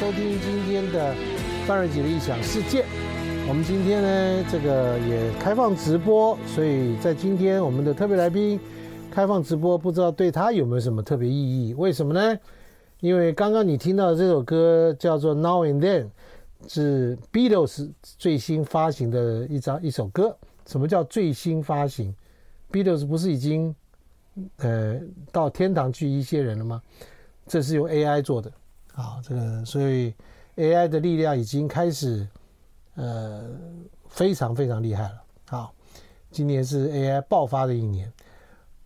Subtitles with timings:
[0.00, 1.14] 收听今天的
[1.66, 2.86] 范瑞杰的异想世界。
[3.46, 8.58] 我们今天呢，这个也开放直播，所以在今天我们的特别来宾
[9.10, 11.74] 开放直播，不知道对他有没有什么特别意义？
[11.74, 12.38] 为什么呢？
[13.00, 16.06] 因为刚刚你听到的这首歌叫做《Now and Then》，
[16.66, 20.34] 是 Beatles 最新发行的一张一首歌。
[20.64, 22.14] 什么叫最新发行
[22.72, 23.74] ？Beatles 不是已经
[24.56, 24.98] 呃
[25.30, 26.80] 到天堂去一些人了吗？
[27.46, 28.50] 这是用 AI 做的。
[28.94, 30.14] 啊，这个所以
[30.56, 32.26] AI 的力量已经开始，
[32.96, 33.44] 呃，
[34.08, 35.22] 非常非常厉害了。
[35.48, 35.72] 好，
[36.30, 38.12] 今年是 AI 爆发的一年。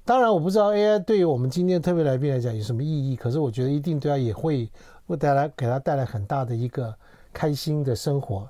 [0.05, 4.71] 当然，我不知道 AI 对于我们今天特别来宾来讲有什么意义，可是我觉得一定对他也会
[5.07, 6.95] 会带来给他带来很大的一个
[7.33, 8.49] 开心的生活。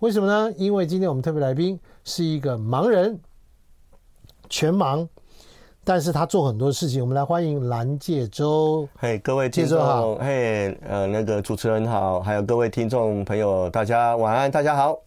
[0.00, 0.52] 为什么呢？
[0.58, 3.18] 因为今天我们特别来宾是一个盲人，
[4.50, 5.08] 全盲。
[5.88, 8.88] 但是他做很多事情，我们来欢迎蓝介洲。
[8.98, 14.98] 嘿，各位听众好，嘿，呃，那个主持人好，还有各位听众朋友，大家晚安，大家好。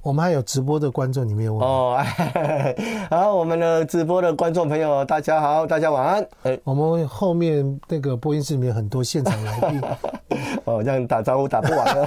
[0.00, 2.00] 我们还有直播的观众，你没有问哦。
[3.10, 6.28] 好，我们的直播的观众朋友，大家好，大家晚安。
[6.44, 9.82] 哎，我们后面那个播音室里面很多现场来宾。
[10.66, 12.06] 哦，这样打招呼打不完了。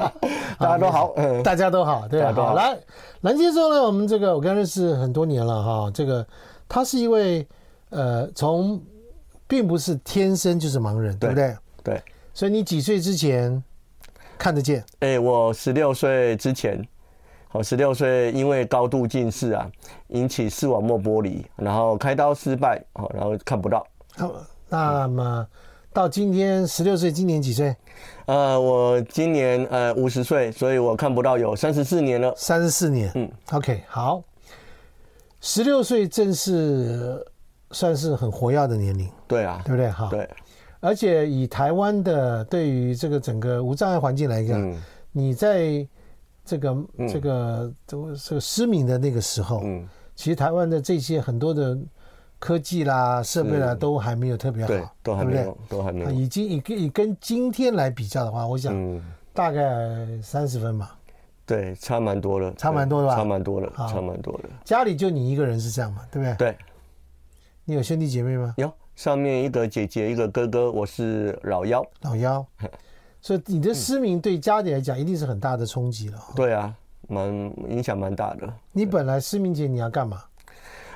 [0.58, 2.54] 大家都好，嗯，大家都好，对，好。
[2.54, 2.74] 来，
[3.20, 6.26] 蓝介洲呢，我们这个我跟他认识很多年了哈，这个
[6.66, 7.46] 他是一位。
[7.96, 8.78] 呃，从
[9.48, 11.56] 并不是天生就是盲人，对，对不对？
[11.82, 12.02] 对。
[12.34, 13.64] 所以你几岁之前
[14.36, 14.84] 看得见？
[14.98, 16.86] 哎、欸，我十六岁之前，
[17.52, 19.66] 我，十六岁因为高度近视啊，
[20.08, 23.86] 引起视网膜剥离，然后开刀失败，好，然后看不到。
[24.14, 24.30] 好，
[24.68, 25.48] 那么
[25.94, 27.74] 到今天十六岁，今年几岁？
[28.26, 32.34] 呃，我今年呃五十岁，所以我看不到有三十四年了。
[32.36, 34.22] 三十四年，嗯，OK，好。
[35.40, 37.26] 十六岁正是。
[37.70, 39.90] 算是很活跃的年龄，对啊，对不对？
[39.90, 40.28] 哈，对。
[40.80, 45.86] 而且以台湾的对于这个整个无障碍环境来讲，嗯、你在
[46.44, 51.76] 这个、嗯、这个这个这个失明的那个时候，嗯，其实台湾的这些很多的
[52.38, 55.68] 科技啦、设备啦，都还没有特别好，对，都还没有，对不对？
[55.70, 56.10] 都还没有。
[56.10, 59.62] 已经以跟以跟今天来比较的话，我想大概
[60.22, 60.96] 三十分吧。
[61.44, 63.16] 对，差蛮多了，差蛮多的吧？
[63.16, 64.48] 差蛮多了，差蛮多的。
[64.64, 66.02] 家里就你一个人是这样嘛？
[66.12, 66.34] 对不对？
[66.36, 66.58] 对。
[67.68, 68.54] 你有兄弟姐妹吗？
[68.58, 71.84] 有，上面一个姐姐，一个哥哥，我是老幺。
[72.02, 72.46] 老幺，
[73.20, 76.18] 所以你的失明对家里来讲一定是很大的冲击了。
[76.36, 76.72] 对啊，
[77.08, 77.26] 蛮
[77.68, 78.48] 影响蛮大的。
[78.70, 80.22] 你本来失明前你要干嘛？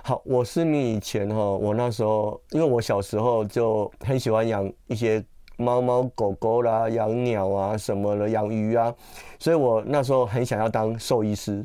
[0.05, 5.21] 好，我失明以前哈，我那时候因为我小时候就很喜欢养一些
[5.57, 8.95] 猫猫狗狗啦，养鸟啊什么的，养鱼啊，
[9.41, 11.65] 所以我那时候很想要当兽医师。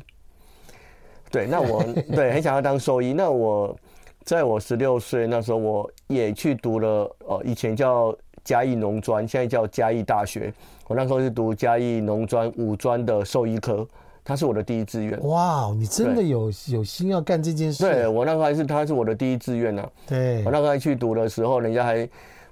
[1.30, 1.80] 对，那我
[2.12, 3.78] 对很想要当兽医，那我。
[4.26, 10.52] 在我十六岁那时候，我也去读了，呃，以前叫嘉义农专，现在叫嘉义大学。
[10.88, 13.86] 我那时候是读嘉义农专五专的兽医科，
[14.24, 15.16] 他是我的第一志愿。
[15.28, 17.84] 哇，你真的有有心要干这件事？
[17.84, 19.88] 对，我那时候还是他是我的第一志愿呢。
[20.08, 21.96] 对，我那时候还去读的时候，人家还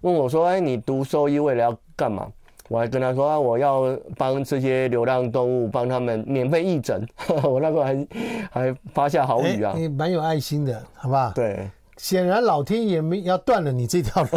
[0.02, 2.30] 问我说：“哎，你读兽医为了要干嘛？”
[2.68, 7.06] 我还跟他说啊，我要帮这些流浪动物帮他们免费义诊。
[7.44, 8.06] 我那个还
[8.50, 11.30] 还发下好语啊，你蛮有爱心的，好不好？
[11.34, 14.30] 对，显然老天爷没要断了你这条路。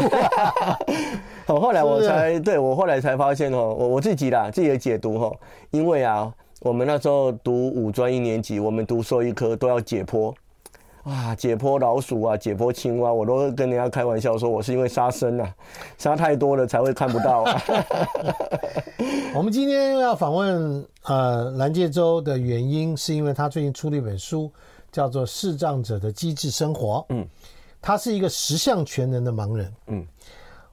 [1.47, 5.35] 我， 后来我才对我后来才发现哦，我我自己啦，自己的解读哦，
[5.71, 6.29] 因为啊，
[6.61, 10.33] 我们那时候读五专一年级，我们读兽医科都要解剖。
[11.07, 15.56] 哇，解剖老鼠啊，解剖青蛙，我都跟人家开玩笑说，我是因为杀生啊，
[15.97, 17.62] 杀太多了才会看不到啊。
[19.34, 24.51] 我们今天要访问呃蓝介洲的原因，是因为他最近出了一本书，
[24.91, 26.95] 叫做《视障者的机智生活》。
[27.09, 27.25] 嗯，
[27.81, 29.74] 他是一个十项全能的盲人。
[29.85, 30.06] 嗯，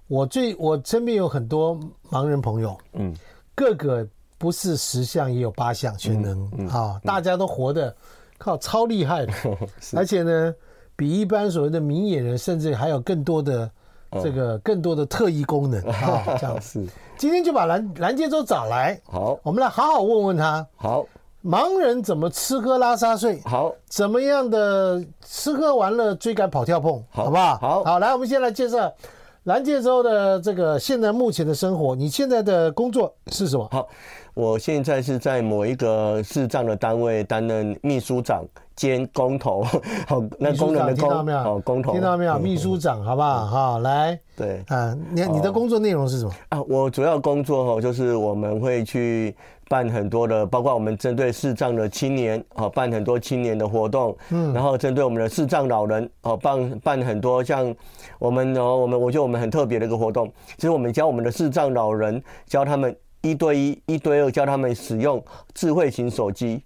[0.09, 1.79] 我最我身边有很多
[2.11, 2.77] 盲人朋友。
[2.95, 3.15] 嗯，
[3.55, 4.05] 个个
[4.37, 6.43] 不是十项也有八项全能。
[6.47, 7.95] 嗯，嗯，好，大家都活得。
[8.45, 9.33] 靠，超厉害的，
[9.97, 10.55] 而且呢，
[10.95, 13.71] 比一般所谓的明眼人，甚至还有更多的
[14.23, 16.87] 这个更多的特异功能啊， 这样是。
[17.17, 20.67] 今天就把蓝蓝介洲找来，好，我们来好好问问他。
[20.77, 21.07] 好，
[21.43, 23.41] 盲人怎么吃喝拉撒睡？
[23.47, 27.03] 好，怎么样的吃喝玩乐追赶跑跳碰？
[27.09, 27.57] 好不好？
[27.57, 28.93] 好，好，来，我们先来介绍
[29.45, 31.97] 蓝介洲的这个现在目前的生活。
[31.97, 33.67] 你现在的工作是什么？
[33.73, 33.89] 好。
[34.35, 38.45] 我现在是在某一个视障的单位担任秘书长
[38.75, 39.63] 兼工头，
[40.09, 42.37] 好，那工人的工，好，工头，听到没有？
[42.41, 43.47] 秘书长，好不好？
[43.47, 46.33] 好，来，对，啊，你你的工作内容是什么？
[46.49, 49.33] 啊，我主要工作哦，就是我们会去
[49.69, 57.73] 办很多的，包括我们针对视障的青年，哦，办很多青年的活动，嗯，然后针对我们的视障老人，哦，办办很多像
[58.19, 62.93] 我们哦，我们我觉得我们很特别的一个活动，其实我们教我们的视障老人，教他们。
[63.25, 65.21] 一对一、一对二教他们使用
[65.55, 66.63] 智慧型手机。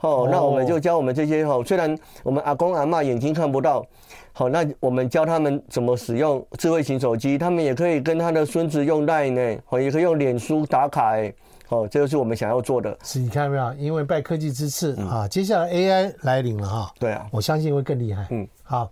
[0.00, 3.84] 哦，那我们就教我们这些哦，虽然我们阿公阿妈眼睛看不到，
[4.32, 11.34] 好，那我们教他们怎么使用智慧型手机，他们也可以跟他的孙子用 LINE 呢，哦，也可以用脸书打卡，哎，
[11.68, 12.96] 哦，这就是我们想要做的。
[13.02, 13.74] 是，你看到没有？
[13.74, 16.92] 因为拜科技之赐啊，接下来 AI 来临了哈。
[17.00, 18.24] 对啊，我相信会更厉害。
[18.30, 18.88] 嗯，好，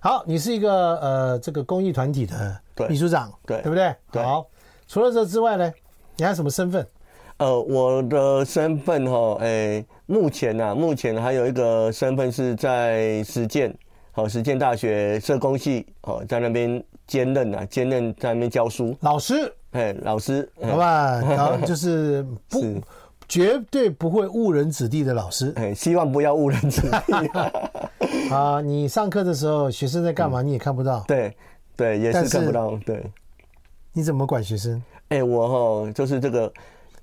[0.00, 2.58] 好，你是一个呃这个公益团体的
[2.88, 3.94] 秘书长，对，对不对？
[4.10, 4.22] 对。
[4.22, 4.46] 好，
[4.88, 5.70] 除了这之外呢，
[6.16, 6.86] 你还有什么身份？
[7.38, 13.76] 呃，我的身份哈，哎，目前呢，目前还有一个身份是在实践，
[14.12, 22.62] 好，实践大学社工系，哦，在那边兼任啊，兼任在那边教书，老师，哎，老师，好吧，然后 就是不，
[23.28, 27.12] 绝对不会误人子弟的老师，哎，希望不要误人子弟。
[28.32, 31.36] 啊，你上课的时候，学生在干嘛，你也看不到，对，
[31.76, 33.04] 对，也是看不到，对。
[33.92, 34.82] 你怎么管学生？
[35.08, 36.52] 哎，我哈，就是这个。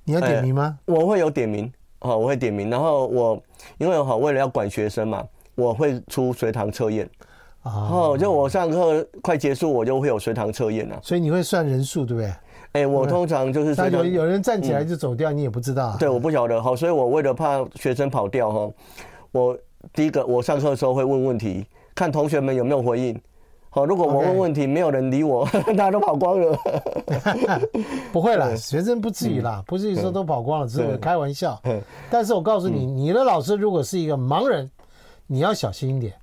[0.05, 0.77] 你要点名吗？
[0.85, 2.69] 我会有点名，好，我会点名。
[2.69, 3.41] 然后我
[3.77, 5.23] 因为好为了要管学生嘛，
[5.55, 7.09] 我会出随堂测验。
[7.61, 10.99] 哦，就我上课快结束，我就会有随堂测验了。
[11.01, 12.33] 所以你会算人数，对不对？
[12.73, 15.95] 哎，我通常就是但有有人站起来就走掉，你也不知道。
[15.97, 16.61] 对，我不晓得。
[16.61, 18.69] 好，所以我为了怕学生跑掉哈，
[19.31, 19.57] 我
[19.93, 21.65] 第一个我上课的时候会问问题，
[21.95, 23.17] 看同学们有没有回应。
[23.75, 26.55] 好，如果我问问题，没有人理我 大家都跑光了。
[28.13, 31.59] 不会啦，学生不至于啦，不至于说都跑光了，只是我开玩笑。
[32.07, 34.69] 但是我告诉你，你的老师如果是一个盲人，
[35.25, 36.13] 你要小心一点。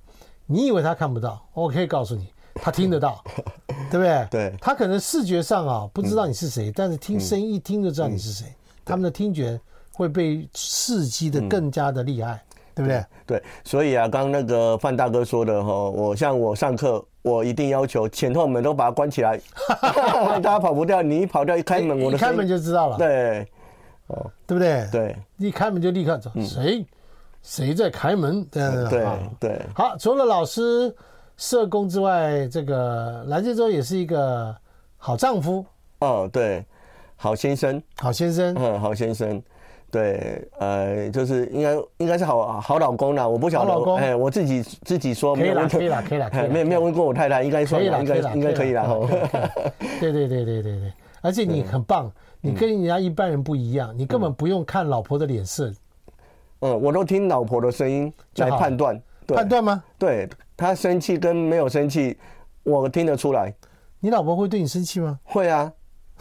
[0.45, 3.21] 你以为他看不到，我可以告诉你，他听得到，
[3.91, 4.27] 对不对？
[4.31, 4.53] 对。
[4.61, 8.47] 他可能视觉上啊不知道你是谁，但是听声音一听就知道你是谁。
[8.85, 9.59] 他们的听觉
[9.91, 12.41] 会被刺激的更加的厉害，
[12.73, 13.05] 对不对？
[13.25, 13.43] 对。
[13.65, 17.05] 所以啊，刚刚那个范大哥说的哈，我像我上课。
[17.21, 19.39] 我一定要求前后门都把它关起来，
[20.41, 21.01] 大家跑不掉。
[21.01, 22.97] 你一跑掉，一开门，我的开门就知道了。
[22.97, 23.47] 对，
[24.07, 24.87] 哦，对不对？
[24.91, 26.85] 对，一开门就立刻走谁，
[27.43, 28.43] 谁在开门？
[28.45, 29.61] 对对对。
[29.75, 30.93] 好，除了老师、
[31.37, 34.55] 社工之外，这个蓝介洲也是一个
[34.97, 35.63] 好丈夫。
[35.99, 36.65] 哦，对，
[37.15, 39.41] 好先生，好先生，嗯，好先生。
[39.91, 48.87] 对，呃，就是应该应该是好好老公啦，我不晓得，哎，我自己自己说没有问题，可以了，可以了，可以了，没有没有问过我太太，应该说应该应该可以了，
[49.99, 52.09] 对对对对对对，而且你很棒，
[52.39, 55.69] 你跟人家一般人不一样，你根本不用看老婆的脸色，
[56.61, 59.83] 嗯，我都听老婆的声音来判断，判断吗？
[59.99, 62.17] 对，她生气跟没有生气，
[62.63, 63.53] 我听得出来。
[63.99, 65.19] 你老婆会对你生气吗？
[65.23, 65.71] 会啊。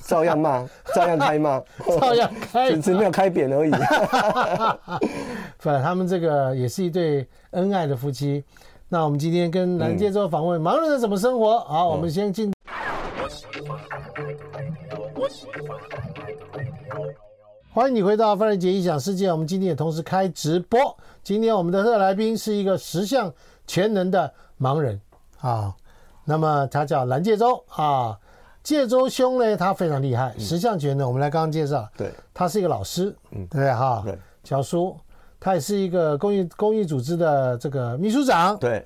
[0.02, 1.62] 照样骂，照样开骂，
[2.00, 3.70] 照样开，只是没有开扁而已。
[5.58, 8.44] 反正，他们这个也是一对恩爱的夫妻。
[8.88, 11.60] 那我们今天跟蓝介洲访问盲人的怎么生活？
[11.60, 12.52] 好，我们先进。
[17.72, 19.30] 欢迎你回到范仁杰异想世界。
[19.30, 20.96] 我们今天也同时开直播。
[21.22, 23.32] 今天我们的特来宾是一个十项
[23.64, 25.00] 全能的盲人
[25.38, 25.72] 啊。
[26.24, 28.18] 那么他叫蓝介洲啊。
[28.62, 31.06] 介洲兄呢，他非常厉害，十项全能。
[31.08, 34.02] 我们来刚刚介绍，对，他是一个老师，嗯，对不对哈？
[34.04, 34.94] 对，教书，
[35.40, 38.84] 他也是一个公益公益组织的这个秘书长，对，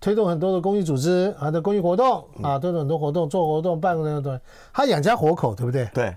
[0.00, 4.40] 推动很多的公益组织啊的公益活动啊，推动很多活动，做活动，办活动，
[4.72, 5.88] 他养家活口，对不对？
[5.92, 6.16] 对，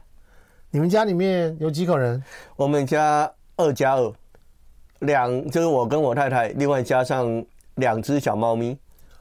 [0.70, 2.24] 你们家里面有几口人？
[2.56, 4.14] 我们家二加二，
[5.00, 7.44] 两就是我跟我太太，另外加上
[7.76, 8.78] 两只小猫咪。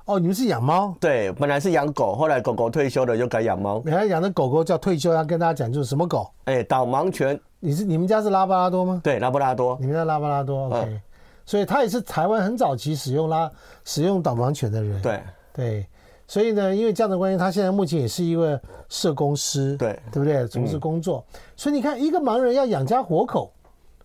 [0.09, 0.97] 哦，你们是养猫？
[0.99, 3.83] 对，本来是养狗，后来狗狗退休了，就改养猫。
[3.85, 6.27] 原来养的狗狗叫退休，要跟大家讲，就是什么狗？
[6.47, 7.39] 哎，导盲犬。
[7.61, 9.03] 你是你们家是拉布拉多吗？
[9.05, 9.77] 对，拉布拉多。
[9.79, 11.01] 你们家拉布拉多，OK、嗯。
[11.45, 13.51] 所以他也是台湾很早期使用拉
[13.85, 15.03] 使用导盲犬的人。
[15.03, 15.21] 对
[15.53, 15.87] 对，
[16.27, 20.49] 所以呢，因为这样的关系，他现在目前也是一位社工师，对对不对？
[20.49, 21.23] 从事工作。
[21.35, 23.53] 嗯、所以你看，一个盲人要养家活口。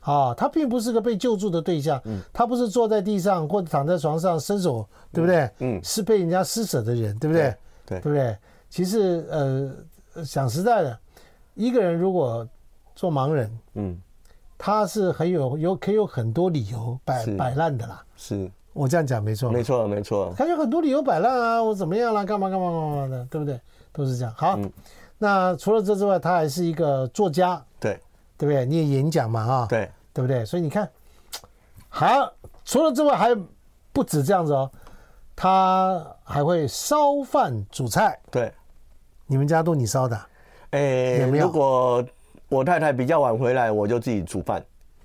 [0.03, 5.49] 啊，他并不是个被救助的对象，嗯，他不是坐在地上或者躺在床上伸手，对不对？
[5.59, 7.55] 嗯，是被人家施舍的人，对不对？
[7.85, 8.37] 对，对不对？
[8.69, 10.99] 其实，呃，讲实在的，
[11.53, 12.45] 一个人如果
[12.95, 13.97] 做盲人，嗯，
[14.57, 18.03] 他是很有有可以有很多理由摆摆烂的啦。
[18.17, 20.33] 是，我这样讲没错，没错，没错。
[20.37, 22.25] 他有很多理由摆烂啊，我怎么样啦？
[22.25, 23.57] 干嘛干嘛干嘛的，对不对？
[23.93, 24.33] 都是这样。
[24.35, 24.59] 好，
[25.17, 27.63] 那除了这之外，他还是一个作家。
[28.45, 28.47] 对。
[28.47, 28.65] 不对？
[28.65, 30.43] 你也演讲嘛，啊，对，对不对？
[30.45, 30.89] 所以你看，
[31.87, 32.33] 好，
[32.65, 33.33] 除了之外还
[33.93, 34.69] 不止这样子哦，
[35.35, 38.19] 他还会烧饭煮菜。
[38.29, 38.51] 对，
[39.27, 40.19] 你们家都你烧的？
[40.71, 41.45] 哎，有没有？
[41.45, 42.05] 如果
[42.49, 44.63] 我太太比较晚回来，我就自己煮饭。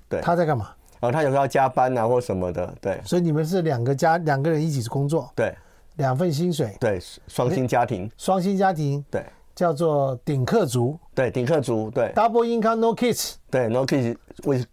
[0.09, 0.71] 对，他在干嘛？
[0.99, 2.75] 然后他有时候要加班啊，或什么的。
[2.81, 5.31] 对，所以你们是两个家两个人一起工作。
[5.37, 5.55] 对，
[5.97, 6.77] 两份薪水。
[6.81, 8.11] 对，双薪家庭。
[8.19, 9.05] 双薪家庭。
[9.11, 9.25] 对。
[9.59, 10.97] 叫做顶客族。
[11.17, 12.13] 对，顶客族，对。
[12.15, 13.35] Double income no kids。
[13.51, 14.65] 对，no kids with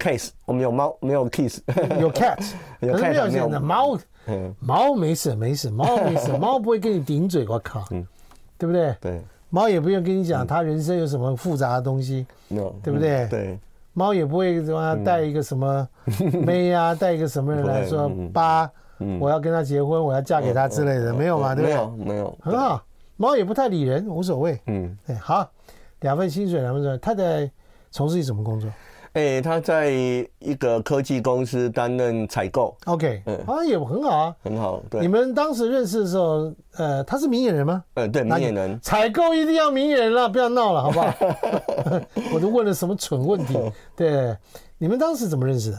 [0.00, 0.30] case。
[0.44, 1.60] 我们有猫，没有 kids。
[2.00, 2.44] 有 cat，
[2.80, 3.96] 有 cat 没有的猫。
[4.26, 8.04] 嗯，猫没事没事，猫没事，猫不会跟你顶嘴，我靠， 嗯，
[8.58, 8.96] 对不对？
[9.00, 9.22] 对。
[9.48, 12.26] 猫也不用跟你讲他人生有什么复杂的东西，
[12.82, 13.28] 对不对？
[13.28, 13.56] 对。
[13.92, 15.88] 猫也不会什么带一个什么
[16.32, 18.68] 妹啊，带一个什么人来说爸，
[19.20, 21.54] 我要跟他结婚，我要嫁给他之类的，没有嘛？
[21.54, 21.76] 对不对？
[21.76, 22.82] 没有，没有，很好。
[23.22, 24.60] 猫也不太理人，无所谓。
[24.66, 25.48] 嗯，对，好，
[26.00, 26.98] 两份薪水，两份薪水。
[26.98, 27.48] 他在
[27.92, 28.68] 从事什么工作？
[29.12, 29.90] 哎，他在
[30.40, 32.76] 一个科技公司担任采购。
[32.86, 34.82] OK，嗯，啊，也很好啊，很好。
[34.90, 37.84] 对，你们当时认识的时候，呃，他是明眼人吗？
[37.94, 38.76] 呃，对，明眼人。
[38.82, 41.14] 采购一定要明眼人了，不要闹了，好不好？
[42.34, 43.56] 我都问了什么蠢问题？
[43.94, 44.36] 对，
[44.78, 45.78] 你们当时怎么认识的？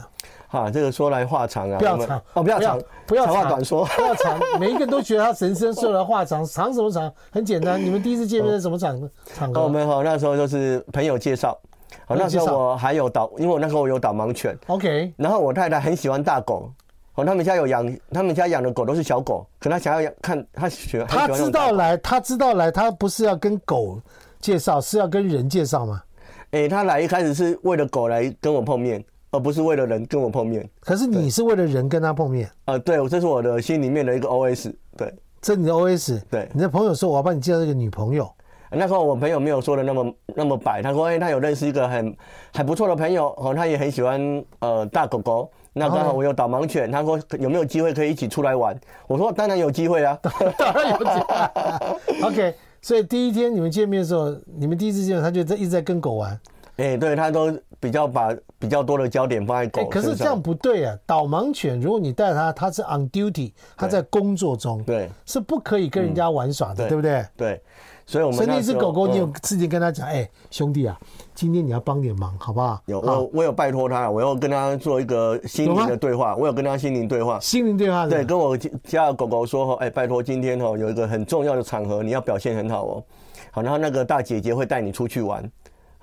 [0.54, 4.38] 啊，这个说来话长啊，不要长哦，不要长，不要长话短说，不要长。
[4.58, 7.12] 每一个人都觉得他神圣，说来话长，长什么长？
[7.30, 8.98] 很简单，你们第一次见面是什么场
[9.34, 9.62] 场合？
[9.62, 11.58] 我们好那时候就是朋友介绍。
[12.06, 14.56] 好，那时候我还有导，因为我那时候我有导盲犬。
[14.66, 15.12] OK。
[15.16, 16.70] 然后我太太很喜欢大狗，
[17.14, 21.06] 哦，他们家有养，他们家养的狗都是小狗，可他想要养看，他喜欢。
[21.06, 24.00] 他知道来，他知道来，他不是要跟狗
[24.40, 26.02] 介绍，是要跟人介绍吗？
[26.50, 29.02] 哎，他来一开始是为了狗来跟我碰面，
[29.34, 30.68] 而不是为了人跟我碰面。
[30.80, 32.48] 可是你是为了人跟他碰面？
[32.66, 34.72] 啊，对，这是我的心里面的一个 OS。
[34.96, 35.12] 对，
[35.42, 36.20] 这是你的 OS。
[36.30, 38.30] 对，你的朋友说我要帮你介绍一个女朋友。
[38.76, 42.16] 那时候我朋友没有说的那么那么白，他说：“哎，他有认识一个很
[42.54, 45.50] 很不错的朋友，哦，他也很喜欢呃大狗狗。
[45.72, 48.76] 那刚好我有导盲犬，他说有没有机会可以一起出来玩？
[49.06, 50.18] 我说当然有机会啊，
[50.58, 52.28] 当然有机会。
[52.28, 56.36] OK，所以第一天你们见面的时候，你们第一次见面，他就在一直在跟狗玩。
[56.76, 59.88] 哎，对，他都比较把比较多的焦点放在狗。
[59.88, 67.24] 可是这样不对啊，导盲犬如果你带它，它是 on duty，它在工作中，对，是不可以跟人家玩耍的，对不对？
[67.36, 67.62] 对。
[68.06, 70.94] 所以，我们那只狗狗，你有自己跟他讲，哎，兄弟啊，
[71.34, 72.78] 今天你要帮点忙，好不好？
[72.84, 83.04] 有，我我有拜托他，我要跟他做一个心灵的对话，我有跟他心灵对话，心灵对话，对，跟我家的狗狗说，哎，拜托今天哦有一个很重要的场合，你要表现很好哦。
[83.50, 85.50] 好，然后那个大姐姐会带你出去玩。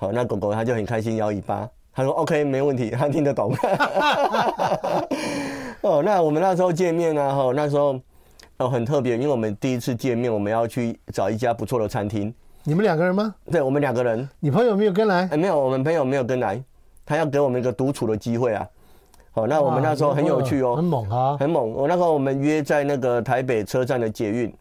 [0.02, 3.54] 好，那狗狗它就很开心摇尾巴，他说 OK 没问题，他听得懂。
[5.82, 8.00] 哦，那我们那时候见面呢，哈，那时候。
[8.58, 12.32] 哦，很特别，因为我们第一次见面，我们要去找一家不错的餐厅。
[12.64, 13.34] 你们两个人吗？
[13.52, 14.30] 对，我们两个人。
[14.40, 15.28] 你朋友没有跟来？
[15.32, 16.64] 哎，没有，我们朋友没有跟来，
[17.04, 18.68] 他要给我们一个独处的机会啊。
[19.32, 21.72] 好，那我们那时候很有趣哦，很猛啊，很猛。
[21.72, 24.54] 我那时候我们约在那个台北车站的捷运，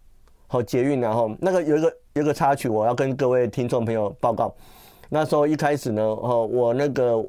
[0.46, 4.54] 好，捷运，然后那个有一个有一个插曲，我要跟各位听众朋友报告。
[5.10, 7.22] 那时候一开始呢，哦，我那个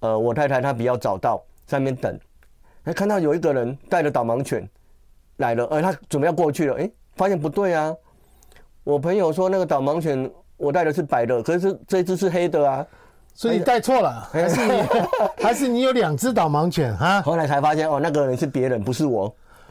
[0.00, 2.18] 呃，我太太她比较早到，在那边等，
[2.84, 4.66] 哎，看到有一个人带着导盲犬。
[5.38, 7.94] 来了，呃，他准备要过去了，哎，发现不对啊！
[8.84, 12.86] 我朋友说那个导盲犬我带的是白的，可是这只是黑的啊，
[13.34, 14.82] 所以你带错了，还是你
[15.44, 17.20] 还是你有两只导盲犬哈？
[17.20, 19.30] 后来才发现哦，那个人是别人，不是我。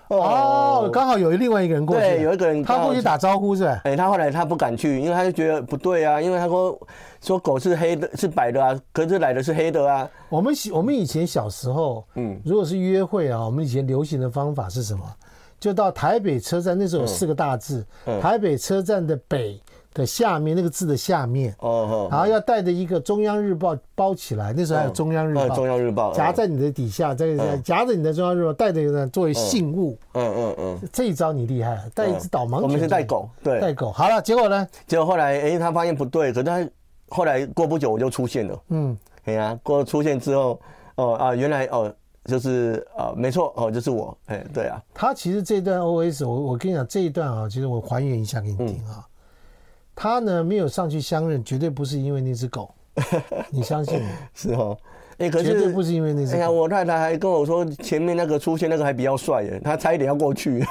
[0.09, 3.81] 哦，刚好有另外一个人过去，对，有一个人他过去打招呼是吧？
[3.85, 6.79] 哎，他后来他不敢去，因为他就觉得不对啊，因为他说
[7.25, 10.07] 说狗是黑的，是白的啊，可是来的是黑的啊。
[10.29, 15.03] 我们我们以前小时候，嗯，如果是约会啊，我们以前流行的方法是什么？
[15.59, 18.19] 就到台北车站，那时候有四个大字，嗯。
[18.19, 19.59] 嗯、台北车站的北
[19.93, 34.67] 的下面那个字的下面，哦哦，然后要带着一个中央日报包起来，那时候还有中央日报，中央日报夹在你的底下，在夹着你的中央日报，带着呢作为信物，嗯嗯嗯，这一招你厉害，带一只导盲犬，我们是带狗，对，带狗，好了，结果呢？
[34.85, 36.67] 结果后来，哎，他发现不对，可是他
[37.15, 40.59] 后来过不久我就出现了，嗯，哎呀，过出现之后，
[40.95, 41.93] 哦啊，原来哦。
[42.27, 44.81] 就是啊，没错哦，就是我，哎，对啊。
[44.95, 49.05] 他其实这段 OS，我我跟你讲这一段啊，其实我还原一下给你听啊。
[49.95, 52.73] 他呢没有上去相认，绝对不是因为那只狗，
[53.53, 54.09] 你相信吗？
[54.33, 54.75] 是哦，
[55.19, 56.37] 哎，可是绝对不是因为那只狗。
[56.39, 60.65] 哎呀，我太太还跟我说，前面那个出现那个还比较帅耶，他差一点要过去。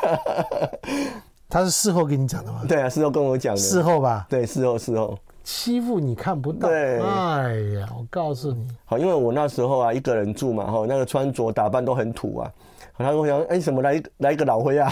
[1.48, 2.64] 他是事后跟你讲的吗？
[2.68, 3.60] 对啊，事后跟我讲的。
[3.60, 4.26] 事后吧？
[4.28, 5.16] 对，事后事后。
[5.44, 12.50] 欺负你看不到，对，哎呀，我告诉你，好，因为我那时候啊一个人住嘛，哈，那个穿着打扮都很土啊，
[12.96, 14.90] 他跟我讲，哎，什么来来一个老灰啊？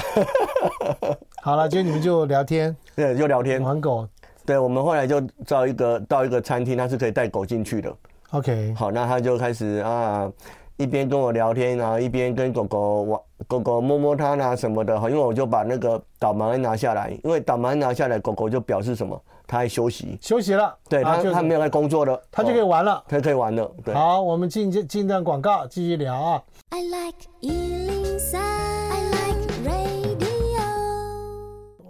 [1.43, 4.07] 好了，今天你们就聊天，对，就聊天，玩狗，
[4.47, 7.93] 对，我们后来就到一个到一个餐厅，他是可以带狗进去的
[8.33, 10.31] ，OK，好，那他就开始啊。
[10.79, 14.99] 一边跟我聊天，然后一边跟狗狗玩，狗狗摸摸它啊什么的。
[14.99, 19.23] 好，因为我就把那个导盲拿下来，因为导盲拿下来，狗狗就表示什么？
[19.53, 20.75] 它在休息，休息了。
[20.89, 23.71] 对，它它没有在工作了，他就可以玩了，他可以玩了。
[23.85, 26.43] 对，好，我们进进段广告，继续聊啊。
[26.71, 30.25] I like 103, I like radio。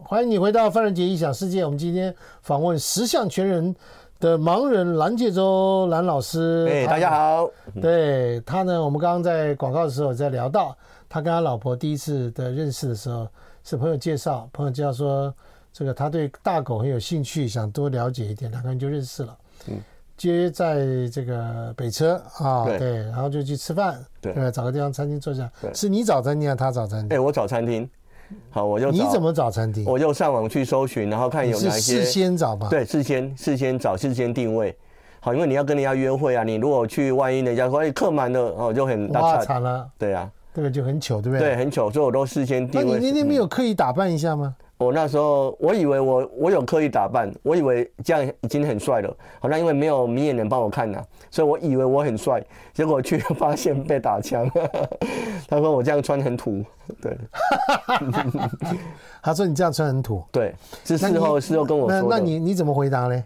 [0.02, 1.64] 欢迎你回到范仁杰异想世界。
[1.64, 3.72] 我们今天访问十项全人
[4.18, 6.66] 的盲人蓝介洲蓝老师。
[6.68, 7.48] 哎，大家好。
[7.80, 10.76] 对他呢，我们刚刚在广告的时候在聊到，
[11.08, 13.28] 他跟他老婆第一次的认识的时候
[13.62, 15.32] 是朋友介绍，朋友介绍说
[15.72, 19.38] 这个他对大狗很有兴趣，想多了解一点，两个人就认识了。
[19.68, 19.78] 嗯。
[20.14, 25.50] 接在这个北车啊，对，然后就去吃饭，对，找个地方餐厅坐下。
[25.60, 27.16] 对，是你找餐厅，还是他找餐厅？
[27.16, 27.88] 哎，我找餐厅。
[28.50, 29.84] 好，我就你怎么找餐厅？
[29.84, 32.02] 我就上网去搜寻，然后看有哪些。
[32.02, 32.68] 事先找吧。
[32.70, 34.76] 对，事先事先找，事先定位。
[35.18, 39.88] 好，因为你要跟人家约会啊，你如果去，万一人家说哎客满了哦，就很哇惨了。
[39.98, 41.48] 对啊，这个就很糗，对不对？
[41.48, 42.92] 对，很糗，所以我都事先定位。
[42.92, 44.54] 那你那天没有刻意打扮一下吗？
[44.82, 49.16] 我那时候我以为我我有刻意打扮，我以为这样已经很帅了。
[49.40, 54.50] 好，那因为没有明眼人帮我看呐、啊，所以我以为我很帅，结果去发现被打枪。
[55.48, 56.64] 他说我这样穿很土，
[57.00, 57.16] 对。
[59.22, 60.54] 他说你这样穿很土，对。
[60.84, 62.06] 是事后事后跟我说的。
[62.08, 63.24] 那你你怎么回答呢？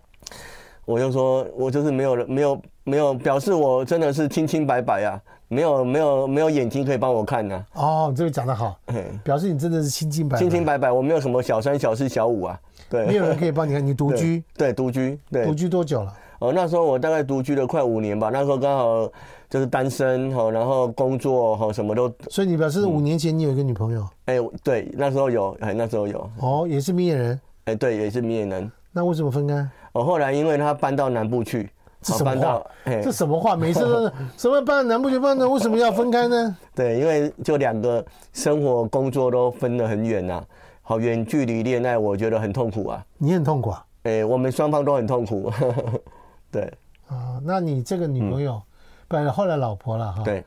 [0.86, 5.20] 我就说我就是没有没有没有表示我真的是清清白白啊。
[5.48, 7.80] 没有没有没有眼睛可以帮我看呐、啊。
[7.80, 8.76] 哦，这个讲得好，
[9.22, 10.40] 表示你真的是清清白白。
[10.40, 12.60] 清清白白，我没有什么小三、小四、小五啊。
[12.90, 13.86] 对，没有人可以帮你看。
[13.86, 14.42] 你独居？
[14.56, 15.16] 对，独居。
[15.30, 16.12] 对，独居多久了？
[16.40, 18.28] 哦，那时候我大概独居了快五年吧。
[18.32, 19.08] 那时候刚好
[19.48, 22.12] 就是单身哈，然后工作哈，什么都。
[22.28, 24.04] 所以你表示五年前你有一个女朋友？
[24.24, 26.28] 哎、嗯，对，那时候有，哎，那时候有。
[26.40, 27.40] 哦，也是明眼人。
[27.66, 28.72] 哎，对，也是明眼人。
[28.96, 29.54] 那为什么分开？
[29.92, 31.70] 哦，后来因为他搬到南部去。
[32.00, 32.62] 这什么话？
[33.02, 33.54] 这什么话？
[33.54, 35.46] 每次都 什么搬南部去搬呢？
[35.46, 36.56] 为什么要分开呢？
[36.74, 40.44] 对，因为就两个生活工作都分得很远呐、啊，
[40.80, 43.04] 好远距离恋爱，我觉得很痛苦啊。
[43.18, 43.84] 你很痛苦啊？
[44.04, 45.52] 哎，我们双方都很痛苦。
[46.50, 46.72] 对
[47.08, 48.62] 啊，那你这个女朋友，
[49.08, 50.22] 不然后来老婆了哈？
[50.24, 50.42] 对，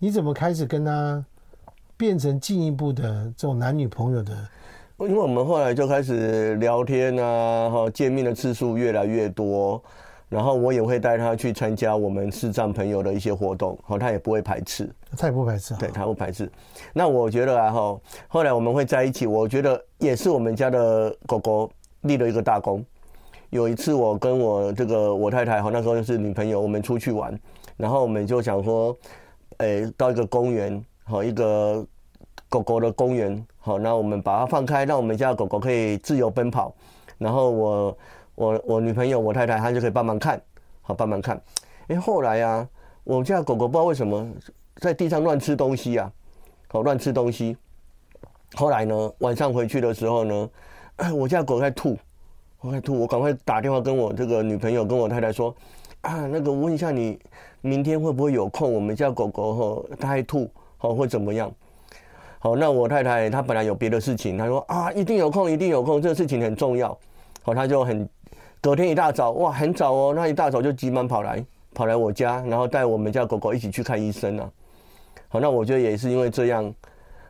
[0.00, 1.24] 你怎么开始跟她
[1.96, 4.36] 变成进一步的这种男女朋友的？
[5.06, 9.82] 因为我们后来就开始聊天啊，哈，见面的次数越来越多。
[10.30, 16.50] 然后我也会带他去参加我们视障朋友的一些活动，好，他也不会排斥，他也不排斥，对，他不排斥。
[16.92, 22.84] 那我觉得啊，哈，后来我们会在一起，我觉得也是我们家的狗狗立了一个大功。
[23.50, 27.38] 有一次我跟我这个我太太，哈，那时候是女朋友，我们出去玩，
[27.76, 28.96] 然后我们就想说，
[29.58, 31.86] 诶，到一个公园，好，一个
[32.54, 36.72] 狗狗的公园，好，那我们把它放开，让我们家狗狗可以自由奔跑，
[37.18, 37.98] 然后我。
[38.36, 40.42] 我我女朋友我太太她就可以帮忙看，
[40.82, 41.40] 好帮忙看。
[41.86, 42.68] 哎，后来啊，
[43.04, 44.28] 我家狗狗不知道为什么
[44.78, 46.10] 在地上乱吃东西啊，
[46.66, 47.56] 好乱吃东西。
[48.56, 50.50] 后来呢，晚上回去的时候呢，
[51.14, 51.96] 我家狗在吐，
[52.58, 55.54] 我在吐，我赶快打电话跟我这个女朋友跟我太太说，
[56.00, 57.16] 啊，那个问一下你
[57.60, 58.72] 明天会不会有空？
[58.72, 61.54] 我们家狗狗吼它还吐，好会怎么样？
[62.44, 66.94] 好，那我太太她本来有别的事情，她说啊，一定有空，一定有空，这个事情很重要。
[67.42, 68.06] 好，她就很。
[68.60, 74.50] 隔天一大早，哇，很早哦，那一大早就急忙跑来，跑来我家，然后带我们家狗狗一起去看医生了。
[75.28, 76.74] 好，那我觉得也是因为这样，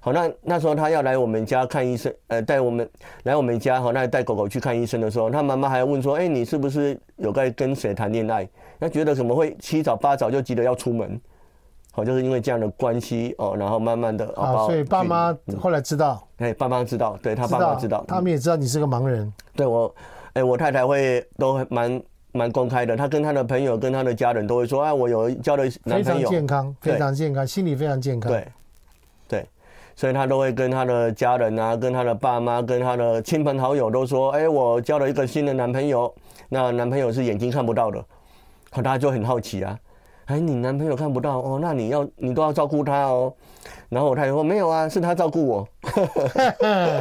[0.01, 2.91] 好，那那时候她要来我们家看医生，呃，带我们
[3.23, 8.49] 来我们家，好，那带狗狗去看医生的时候，她妈妈还问说，哎，你是不是有在跟谁谈恋爱？
[8.81, 11.21] 她觉得怎么会七早八早就急着要出门？
[11.95, 19.95] 好，就是因为这样的关系哦，然后慢慢的啊，所以爸妈后来知道，哎，爸妈知道，对他爸妈知道，他们也知道你是个盲人，对我。
[20.35, 22.03] 哎，我太太会都蛮
[22.33, 28.49] 蛮公开的，她跟她的朋友、跟她的家人都会说：“哎，我有交了男朋友，非常健康，非常健康，心理非常健康。”对，
[29.29, 29.49] 对，
[29.95, 36.13] 所以她都会跟她的家人啊、跟她的爸妈、跟她的亲朋好友都说：“哎，我交了一个新的男朋友，
[36.49, 38.05] 那男朋友是眼睛看不到的。”
[38.73, 39.79] 可，大家就很好奇啊，
[40.27, 43.33] 哎，你男朋友看不到哦，那你要你都要照顾他哦。
[43.89, 45.69] 然后我太太说：“没有啊，是他照顾我。”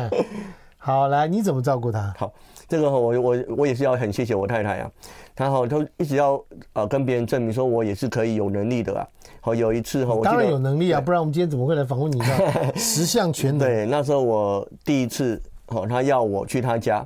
[0.77, 2.13] 好，来，你怎么照顾他？
[2.17, 2.31] 好。
[2.65, 4.91] 这个我我我也是要很谢谢我太太啊，
[5.36, 9.07] 她好都一直要呃跟别人证明说我也是可以有能力的啊。
[9.41, 12.25] 好，有一次哈，我当然有能力啊，不然我们今天怎么会来访问你呢？
[12.75, 13.59] 十项全能。
[13.59, 17.05] 对，那时候我第一次，好，他要我去他家，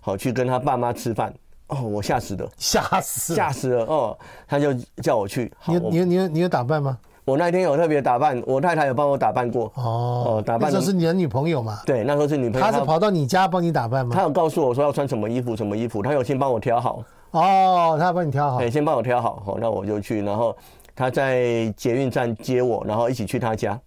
[0.00, 1.32] 好去跟他爸妈吃饭，
[1.68, 5.50] 哦，我吓死了，吓死，吓死了哦，他就叫我去。
[5.66, 6.98] 你你你有你有打扮吗？
[7.24, 9.72] 我那天有特别打扮，我太太有帮我打扮过。
[9.76, 10.70] 哦，打扮。
[10.70, 11.80] 那时候是你的女朋友嘛？
[11.86, 12.66] 对，那时候是女朋友。
[12.66, 14.14] 她是跑到你家帮你打扮吗？
[14.14, 17.02] 她有告诉我说要穿什么衣服，什么衣服，她有先帮我挑好。
[17.30, 18.58] 哦，她帮你挑好。
[18.58, 20.54] 对，先帮我挑好，好，那我就去，然后
[20.94, 23.80] 她在捷运站接我，然后一起去她家。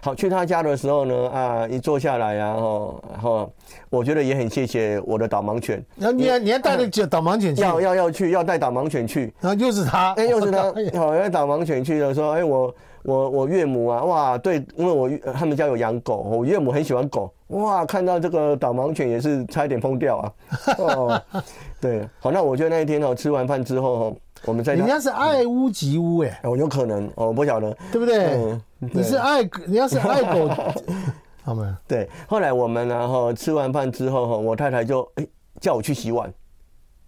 [0.00, 3.52] 好，去他家的时候呢，啊，一坐下来呀，哈，然后
[3.90, 5.84] 我觉得也很谢谢我的导盲犬。
[5.96, 7.62] 然后你还你还带着导盲犬去？
[7.62, 9.32] 要要要去，要带导盲犬去。
[9.40, 10.62] 然后又是他，哎，又是他。
[10.98, 20.32] 好，要导盲犬去的时候，哎，我我我岳母啊，哇，对，因为我他们家有养狗，我岳母很喜欢狗，哇，看到这个导盲犬也是差一点疯掉啊。
[20.78, 21.22] 哦，
[21.80, 28.34] 对，好，那我觉得那一天哦，吃完饭之后，我们在人家是爱屋及乌哎，哦，有可能哦，我不晓得，对不对？
[28.34, 30.48] 嗯、对你是爱，人家是爱狗，
[31.42, 31.78] 好吗？
[31.86, 35.26] 对，后来我们然后吃完饭之后哈，我太太就哎
[35.60, 36.32] 叫我去洗碗，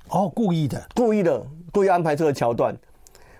[0.08, 2.76] 哦，故意的，故意的，故意安排这个桥段。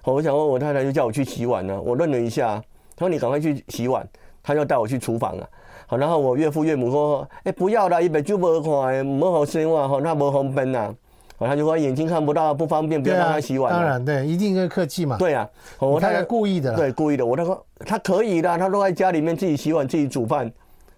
[0.04, 2.62] 我想问我太太就叫我去洗碗呢，我愣了一下，
[2.96, 4.08] 她说你赶快去洗碗，
[4.42, 5.48] 她就带我去厨房了。
[5.86, 10.94] 好，然后我岳父岳母说，哎、欸，不要了，一本就不看，不好洗碗，哈，那不方便呐。
[11.40, 13.72] 好，他就说眼睛看不到，不方便，不要让他洗碗。
[13.72, 15.16] 当然，对，一定会客气嘛。
[15.16, 15.48] 对啊，
[15.78, 16.76] 我太太故意的。
[16.76, 17.24] 对，故意的。
[17.24, 20.52] 我他说他可以的，他都在家里面自己洗碗，自己煮饭。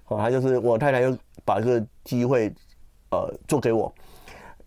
[0.09, 2.53] 哦，他就是我太太又把这个机会，
[3.13, 3.93] 呃，做给我。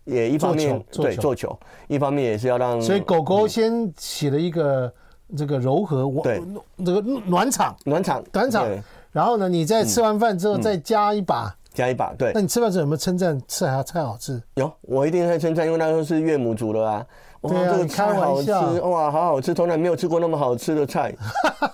[0.04, 1.58] 也一方面对做球，
[1.88, 4.90] 一方面也是要让，所以狗狗先起了一个
[5.36, 6.40] 这个柔和，对
[6.84, 8.66] 这个暖场，暖场暖场。
[9.10, 12.14] 然后呢，你在吃完饭之后再加一把，加一把。
[12.14, 14.42] 对，那你吃饭时候有没有称赞吃还菜好吃？
[14.54, 17.06] 有，我一定会称赞，因为那时候是岳母煮的啊。
[17.42, 21.14] 哇，这个菜好吃哇，好好吃，从来没有吃过那么好吃的菜。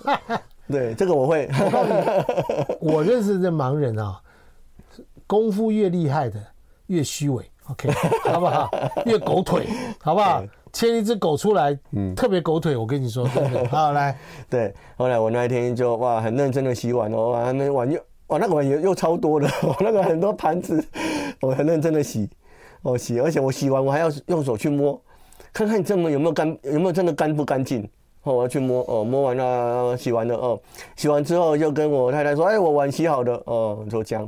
[0.69, 1.49] 对，这个我会。
[2.81, 4.19] 我认识的盲人啊，
[5.25, 6.39] 功夫越厉害的
[6.87, 7.49] 越虚伪。
[7.69, 7.89] OK，
[8.29, 8.69] 好不好？
[9.05, 9.67] 越狗腿，
[10.01, 10.43] 好不好？
[10.73, 13.25] 牵一只狗出来，嗯，特别狗腿，我跟你说？
[13.71, 14.17] 好，来，
[14.49, 14.73] 对。
[14.97, 17.99] 后来我那一天就哇，很认真的洗碗哦，哇，那碗又
[18.33, 19.47] 哇，那个碗也又超多的，
[19.79, 20.83] 那个很多盘子，
[21.39, 22.27] 我很认真的洗，
[22.81, 24.99] 哦洗，而且我洗完我还要用手去摸，
[25.53, 27.87] 看看你这么有没有干，有没有真的干不干净？
[28.23, 30.59] 哦，我要去摸，哦，摸完了，洗完了，哦，
[30.95, 34.27] 洗完之后就跟我太太说，哎，我碗洗好的，哦，就这样。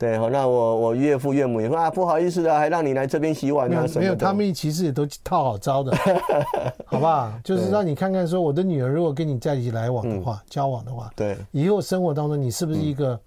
[0.00, 4.00] 对，好，那我我岳父岳母也说啊，不好意思啊，还让你来这边洗碗啊什么的。
[4.00, 5.94] 没有，他们其实也都套好招的，
[6.86, 7.38] 好吧？
[7.44, 13.20] 就是让你看看，说我的女儿如果跟你在一起来往的话，交往的话，对，以后生活当中你是不是一个，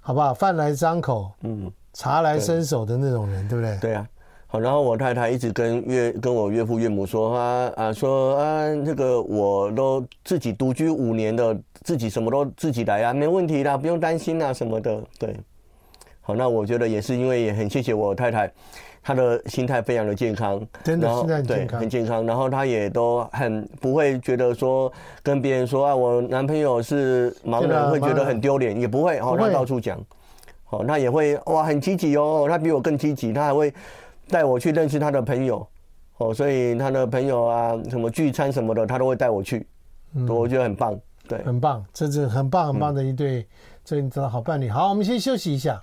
[0.00, 0.34] 好不好？
[0.34, 3.78] 饭来张口，嗯，茶来伸手的那种人，对不对？
[3.78, 4.04] 对啊。
[4.48, 15.36] 好，然后我太太一直跟岳跟我岳父岳母说啊啊，说啊，这个我都自己独居五年的，自己什么都自己来啊，没问题啦，不用担心啊什么的，对。
[16.26, 18.50] 好，那我觉得也是因为也很谢谢我太太，
[19.00, 22.26] 她的心态非常的健康，真的，心态很健康，很健康。
[22.26, 29.20] 然后她也都很不会觉得说跟别人说啊，我男朋友是盲人会觉得很丢脸，也不会。
[29.20, 29.96] 哦，她到处讲，
[30.64, 33.72] 好，那也会哇，很积极哦，她比我更积极，她还会
[34.28, 35.64] 带我去认识她的朋友，
[36.16, 39.64] 哦，所以她的朋友啊，什么聚餐什么的，她都会带我去，
[40.28, 43.46] 我觉得很棒，对，很棒，这是很棒很棒的一对
[43.84, 44.68] 这的好伴侣。
[44.68, 45.80] 好，我们先休息一下。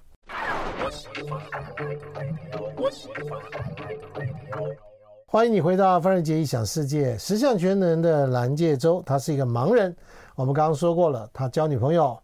[5.26, 9.96] 欢迎你回到范瑞杰异想世界，十项全能的蓝界洲，他是一个盲人。
[10.36, 12.18] 我们刚刚说过了，他交女朋友，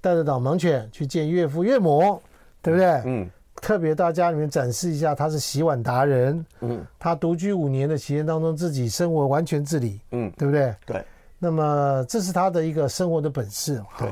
[0.00, 2.20] 带着导盲犬去见岳父岳母，
[2.62, 2.86] 对不对？
[3.04, 3.30] 嗯。
[3.56, 6.44] 特别到家里面展示一下，他是洗碗达人。
[6.60, 6.84] 嗯。
[6.98, 10.00] 他独居五年的期间当中，自己生活完全自理。
[10.12, 10.32] 嗯。
[10.38, 10.74] 对不对？
[10.86, 11.04] 对。
[11.38, 13.82] 那么这是他的一个生活的本事。
[13.98, 14.08] 对。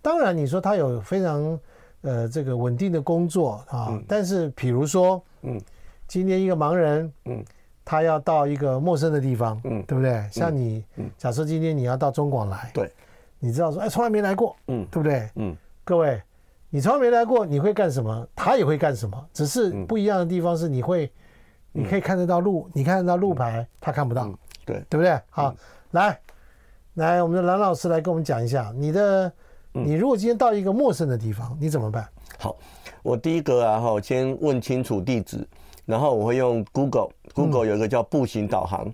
[0.00, 1.58] 当然，你说他有非常。
[2.02, 5.60] 呃，这个稳定的工作啊，嗯、但是比如说，嗯，
[6.08, 7.44] 今天一个盲人，嗯，
[7.84, 10.28] 他要到一个陌生的地方，嗯，对不对？
[10.30, 12.92] 像你，嗯，假设今天你要到中广来，对，
[13.38, 15.30] 你知道说，哎，从来没来过，嗯，对不对？
[15.36, 16.20] 嗯，各位，
[16.70, 18.26] 你从来没来过，你会干什么？
[18.34, 19.26] 他也会干什么？
[19.32, 21.08] 只是不一样的地方是，你会，
[21.70, 24.28] 你可以看得到路，你看得到路牌，他看不到，
[24.64, 25.16] 对，对不对？
[25.30, 25.54] 好，
[25.92, 26.18] 来，
[26.94, 29.32] 来，我们的蓝老师来跟我们讲一下你的。
[29.72, 32.06] 你如果今天到一个陌生的地方，你怎么办？
[32.38, 32.56] 好，
[33.02, 35.46] 我第一个啊哈，先问清楚地址，
[35.86, 38.92] 然后我会用 Google，Google 有一个叫步行导航。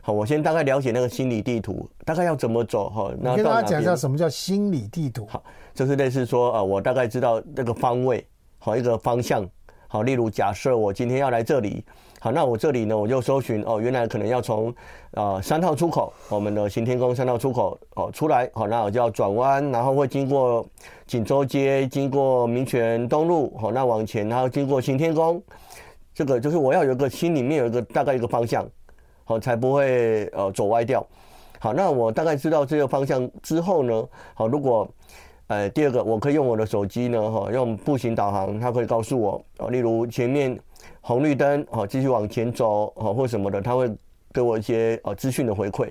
[0.00, 3.12] 好，我先大概了解那个心理地图，大概要怎么走哈。
[3.20, 5.26] 那跟大家讲一下什么叫心理地图。
[5.28, 8.26] 好，就是类似说啊，我大概知道那个方位，
[8.58, 9.48] 好一个方向。
[9.86, 11.84] 好，例如假设我今天要来这里。
[12.20, 14.74] 好，那我这里呢，我就搜寻哦，原来可能要从
[15.12, 20.66] 啊三号出口，我们的行天宫三号出口哦出来，好，那我就要转弯，然后会经过
[21.06, 25.40] 锦州街，经过民权东路，好，那往前，然后经过行天宫，
[26.12, 28.68] 这个就是我要有个心里面有一个大概一个方向，
[29.22, 31.06] 好，才不会呃走歪掉。
[31.60, 34.04] 好，那我大概知道这个方向之后呢，
[34.34, 34.88] 好，如果
[35.46, 40.58] 呃第二个我可以用我的手机呢，哈，用步行导航，它可以告诉我，哦，例如前面。
[41.08, 43.90] 红绿灯，好，继续往前走，好，或什么的，他会
[44.30, 45.90] 给我一些呃资讯的回馈。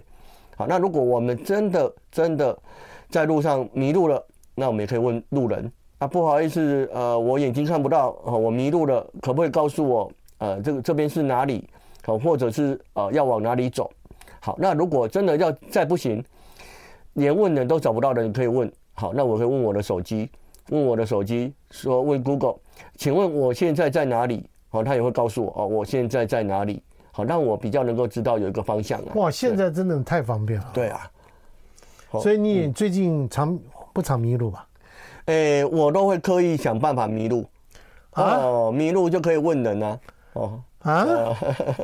[0.56, 2.56] 好，那如果我们真的真的
[3.10, 11.68] 在路上迷路了，那我们也可以问路人啊，不好意思，呃，我眼睛看不到，我迷路了，可不可以告诉我，呃，这个这边是哪里？
[12.06, 13.90] 好，或者是呃要往哪里走？
[14.40, 16.24] 好，那如果真的要再不行，
[17.14, 18.72] 连问人都找不到的，你可以问。
[18.94, 20.30] 好，那我可以问我的手机，
[20.70, 22.58] 问我的手机说问 Google，
[22.98, 24.46] 请问我现在在哪里？
[24.70, 26.82] 好，他也会告诉我哦，我现在在哪里？
[27.12, 29.12] 好，让我比较能够知道有一个方向啊。
[29.16, 30.70] 哇，现在真的太方便了。
[30.74, 31.10] 对啊，
[32.22, 33.58] 所以你最近常
[33.94, 34.68] 不常迷路吧？
[35.26, 37.46] 诶、欸，我都会刻意想办法迷路。
[38.14, 40.00] 哦，迷路就可以问人啊。
[40.34, 41.06] 哦啊，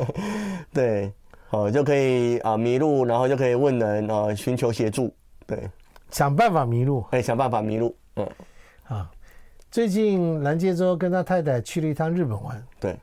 [0.72, 1.12] 对，
[1.50, 5.14] 哦就可以啊迷路，然后就可以问人啊寻求协助。
[5.46, 5.70] 对，
[6.12, 7.04] 想办法迷路。
[7.12, 7.96] 哎、欸，想办法迷路。
[8.16, 8.30] 嗯，
[8.88, 9.10] 啊，
[9.74, 12.64] 最近蓝介洲跟他太太去了一趟日本玩。
[12.80, 12.96] 对，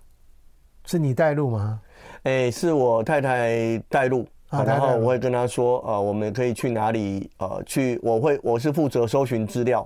[0.84, 1.80] 是你带路吗？
[2.22, 4.24] 哎、欸，是我太太带路。
[4.50, 7.28] 啊，然后我会跟他说呃，我们可以去哪里？
[7.38, 9.84] 呃，去，我会我是负责搜寻资料。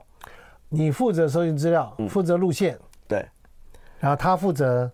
[0.68, 2.79] 你负责搜寻资料，负责路线。
[3.09, 3.25] 对。
[3.99, 4.90] 然后他负责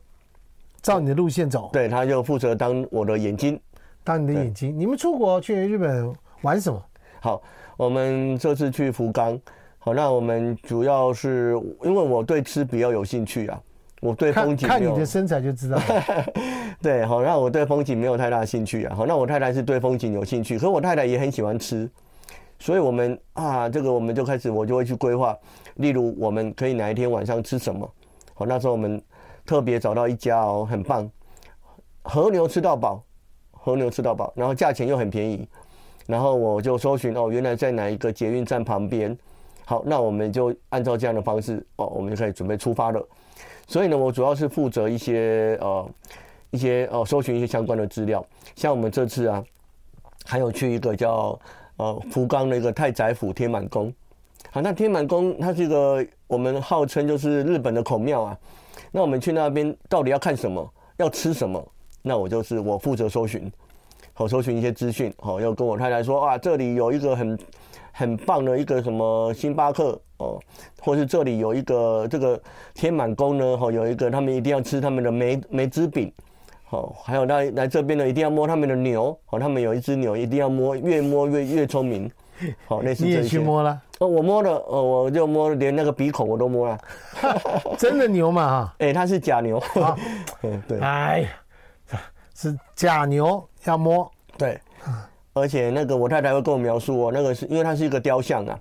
[0.80, 3.60] 照你的路线走，对，他就负责当我的眼睛，
[4.04, 4.78] 当你的眼睛。
[4.78, 6.80] 你们出国去日本玩什么？
[7.20, 7.42] 好，
[7.76, 9.36] 我们这次去福冈。
[9.82, 13.58] 好，那我们主要是因为我对吃比较有兴趣啊，
[14.02, 15.80] 我对风景看，看你的身材就知道。
[16.82, 18.94] 对，好，那我对风景没有太大兴趣啊。
[18.94, 21.90] 好，那我太太是对风景有兴趣，可我太太也很喜欢吃，
[22.58, 25.34] 所以我们啊，这个我们就开始我就会去规划，
[25.76, 27.90] 例如我们可以哪一天晚上吃什么。
[28.34, 29.02] 好，那时候我们
[29.46, 31.10] 特别找到一家哦，很棒，
[32.02, 33.02] 和牛吃到饱，
[33.52, 35.48] 和牛吃到饱，然后价钱又很便宜，
[36.06, 39.16] 然后我就搜寻哦，原来在哪一个捷运站旁边，
[39.70, 43.00] 好，那我们就按照这样的方式哦，我们就可以准备出发了。
[43.68, 45.88] 所以呢，我主要是负责一些呃
[46.50, 49.40] 一些呃搜寻一些相关的资料，像我们这次啊，
[50.24, 51.38] 还有去一个叫
[51.76, 53.94] 呃福冈的一个太宰府天满宫。
[54.50, 58.36] 好，那天满宫它是一个我们号称就是日本的孔庙啊。
[58.90, 61.64] 那我们去那边到底要看什么，要吃什么？
[62.02, 63.48] 那我就是我负责搜寻，
[64.14, 67.38] 好，搜寻一些资讯，好，要跟我太太说啊，这里有一个很
[68.00, 70.40] 很棒的一个什么星巴克哦，
[70.80, 72.40] 或是这里有一个这个
[72.72, 76.10] 天满宫呢，哈，有一个他们一定要吃他们的梅梅子饼，
[76.64, 82.10] 好，还有来来这边呢一定要摸他们的牛，好，他们有一只牛一定要摸，越摸越越聪明。
[82.66, 83.78] 好，类似你也去摸了？
[83.98, 86.78] 哦，我摸了，哦，我就摸，连那个鼻孔我都摸了。
[87.76, 88.48] 真的牛嘛？
[88.48, 89.60] 哈， 哎，它是假牛。
[89.60, 89.94] 好，
[90.42, 90.80] 嗯，对。
[90.80, 91.20] 哎
[91.92, 92.00] 呀，
[92.34, 94.10] 是假牛要摸。
[94.38, 94.58] 对，
[95.32, 98.58] 而且那个我太太会跟我描述哦，那个是因为它是一个雕像啊。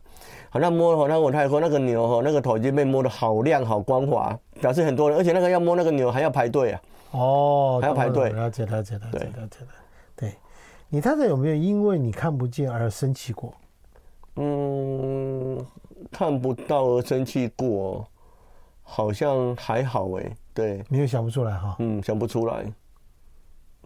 [0.52, 6.82] 好，那摸的话，那我太太说那个牛哦，那个头已经被摸得好亮、好光滑，表示很多人，而且那个要摸那个牛还要排队啊。
[7.12, 8.30] 哦，还要排队。
[8.30, 9.58] 了解，了解，了解，了解。
[10.16, 10.34] 对，
[10.90, 13.54] 你太太有没有因为你看不见而生气过？
[14.36, 15.64] 嗯，
[16.12, 18.08] 看不到而生气过，
[18.84, 20.38] 好像还好哎、欸。
[20.54, 21.76] 对，你也想不出来哈。
[21.80, 22.66] 嗯，想不出来。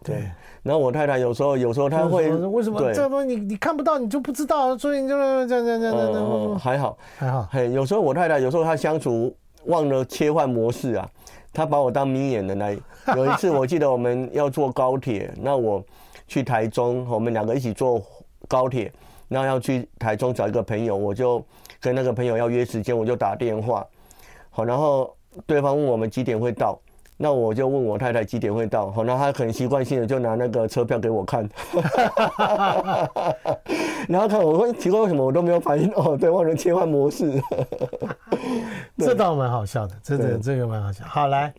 [0.04, 0.32] 对。
[0.62, 6.14] 然后我太太有时候，有时候她会为什么这个东西你你看不到，你就不知道，所以你就这样这样这样这样。
[6.14, 7.48] 嗯，还好还好。
[7.52, 9.36] 嘿，有时候我太太有时候她相处
[9.66, 11.10] 忘了切换模式啊，
[11.52, 12.78] 她把我当明眼人来。
[13.16, 15.84] 有一次我记得我们要坐高铁，那我
[16.28, 18.02] 去台中，我们两个一起坐
[18.48, 18.92] 高铁。
[19.30, 21.44] 那要去台中找一个朋友，我就
[21.82, 23.84] 跟那个朋友要约时间，我就打电话，
[24.52, 25.12] 好，然后
[25.48, 26.80] 对方问我们几点会到，
[27.24, 31.50] 那我就问我太太几点会到，好，那他很习惯性的就拿那个车票给我看，
[34.10, 37.42] 然后看我会奇怪为什么我都没有反应哦，对，忘了切换模式，
[39.00, 41.06] 这倒蛮好笑的，真的这个蛮好笑。
[41.06, 41.54] 好，来，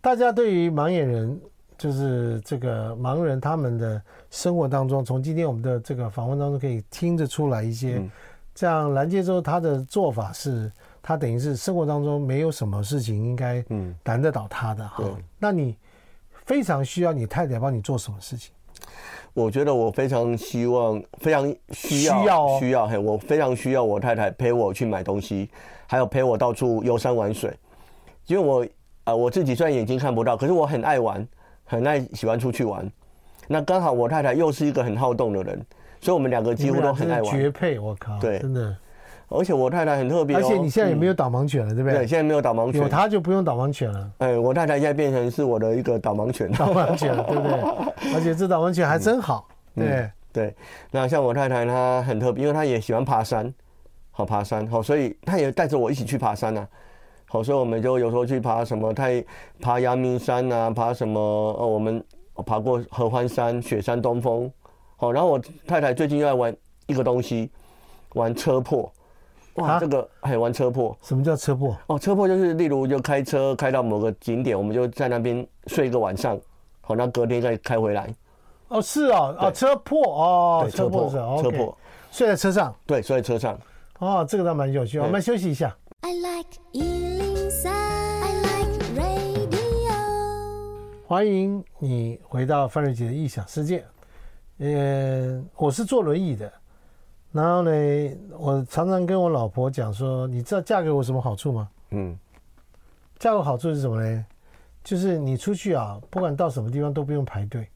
[0.00, 1.40] 大家对于盲眼人。
[1.78, 8.02] 就是这个盲人他们的生活当中，从今天我们的这个访问当中可以听得出来一些。
[8.56, 10.68] 像蓝介洲他的做法是，
[11.08, 13.64] 他等于是生活当中没有什么事情应该
[14.04, 15.02] 难得倒他的哈。
[15.38, 15.74] 那你
[16.44, 18.52] 非常需要你太太帮你做什么事情？
[19.32, 25.48] 我觉得我非常希望，非常需要，需要需要嘿，我非常需要我太太陪我去买东西，
[25.86, 27.56] 还有陪我到处游山玩水。
[28.26, 28.66] 因为我
[29.04, 31.26] 啊，我自己虽然眼睛看不到，可是我很爱玩。
[31.64, 32.86] 很爱喜欢出去玩，
[33.46, 35.66] 那刚好我太太又是一个很好动的人，
[36.02, 37.34] 所以我们两个几乎都很爱玩。
[37.34, 38.18] 绝配，我靠！
[38.18, 38.76] 对，真的。
[39.28, 41.98] 而且我太太很特别，而且你现在也没有导盲犬了，对不对？
[41.98, 44.10] 对，现在没有导盲犬，有它就不用导盲犬了。
[44.18, 47.60] 哎，我太太现在变成是我的一个导盲犬，导盲犬，对不对？
[48.14, 50.54] 而且这导盲犬还真好，对对。
[50.90, 53.52] 那像我太太她很特别，因为她也喜欢爬山，
[54.10, 56.66] 好爬山，好，所以她也带着我一起去爬山啊。
[57.26, 59.22] 好，所以我们就有时候去爬什么太
[59.60, 62.02] 爬阳明山啊，爬什么呃，我们
[62.46, 64.50] 爬过合欢山、雪山、东峰。
[64.96, 67.50] 好，然后我太太最近又在玩一个东西，
[68.14, 68.90] 玩车破。
[69.58, 70.96] 哇，啊、这个还玩车破？
[71.02, 71.76] 什么叫车破？
[71.88, 76.38] 哦，车破就是例如就开车开到某个景点，我们就在那边睡一个晚上，
[76.80, 78.14] 好，那隔天再开回来。
[78.68, 81.76] 哦，是哦，啊，车破哦，车破是车破。
[82.10, 82.74] 睡在车上。
[82.86, 83.58] 对，睡在车上。
[83.98, 84.98] 哦，这个倒蛮有趣。
[84.98, 85.76] 我们休息一下。
[86.02, 89.58] I like 103, I like radio。
[91.06, 93.84] 欢迎你回到范瑞杰的异想世界。
[94.58, 96.52] 嗯，我是坐轮椅的。
[97.30, 97.70] 然后呢，
[98.38, 101.68] 我常常跟我老婆讲说，你知道嫁给我什么好处吗？
[101.90, 102.18] 嗯，
[103.18, 104.24] 嫁给我好处是什么呢？
[104.82, 107.68] 就是你出去啊，不管到什么地方都不用排队，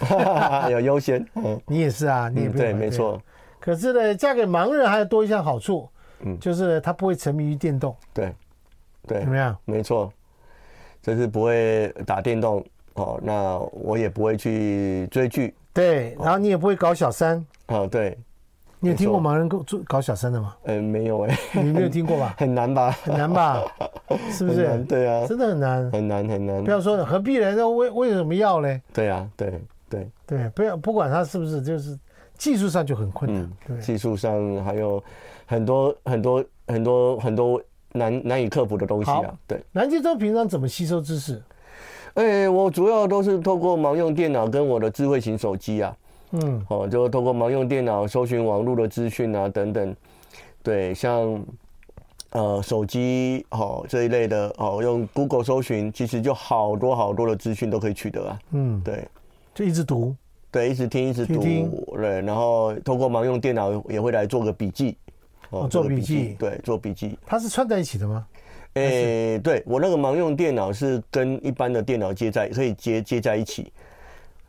[0.70, 1.24] 有优先。
[1.34, 2.72] 嗯， 你也是啊，你也不用排队。
[2.72, 3.20] 对，没错。
[3.60, 5.86] 可是呢，嫁给盲人还有多一项好处，
[6.20, 7.94] 嗯，就是他不会沉迷于电动。
[8.14, 8.34] 对，
[9.06, 9.54] 对，怎么样？
[9.66, 10.10] 没错，
[11.02, 13.20] 就是不会打电动哦。
[13.22, 15.54] 那我也不会去追剧。
[15.74, 17.44] 对，然后你也不会搞小三。
[17.66, 18.16] 哦，对。
[18.80, 20.54] 你有听过盲人搞搞小三的吗？
[20.64, 21.38] 嗯，没有哎。
[21.52, 22.34] 你没有听过吧？
[22.38, 22.92] 很难吧？
[23.02, 23.62] 很难吧？
[24.30, 24.78] 是不是？
[24.88, 26.62] 对啊，真的很难，很难很难。
[26.62, 27.52] 不要说何必呢？
[27.56, 28.80] 那为为什么要呢？
[28.92, 31.98] 对啊，对对对，不要不管他是不是，就是
[32.36, 33.50] 技术上就很困难。
[33.66, 35.02] 对，技术上还有
[35.46, 37.60] 很多很多很多很多
[37.92, 39.34] 难难以克服的东西啊。
[39.46, 41.42] 对，南极洲平常怎么吸收知识？
[42.14, 45.96] 哎，我主要都是透过盲用电脑跟我的智慧型手机啊。
[46.32, 49.96] 嗯，哦，就透过盲用电脑搜寻网络的资讯啊，等等，
[50.62, 51.42] 对，像
[52.32, 58.38] 呃手机哦这一类的哦，用 Google 搜寻，其实就好多好多的资讯都可以取得啊。
[58.50, 59.08] 嗯，对，
[59.54, 60.14] 就一直读，
[60.50, 61.42] 对，一直听，一直读，
[61.96, 64.98] 对，然后透过盲用电脑也会来做个笔记，
[65.48, 67.18] 哦，做笔记，对，做笔记。
[67.24, 68.26] 它是串在一起的吗？
[68.74, 73.72] 诶，对，我那个盲用电脑是跟一般的电脑接在，可以接接在一起。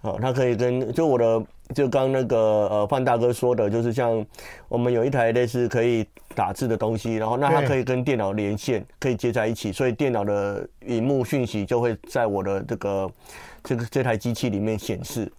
[0.01, 1.41] 好，它可以跟就我的。
[1.75, 4.25] 就刚那个呃范大哥说的，就是像
[4.67, 6.03] 我们有一台类似可以
[6.33, 13.11] 打字的东西，然后那它可以跟电脑连线，可以接在一起，所以电脑的荧幕讯息就会在我的这个
[13.63, 15.31] 这个这台机器里面显示。